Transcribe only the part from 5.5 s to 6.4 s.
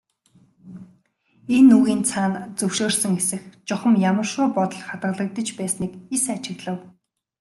байсныг эс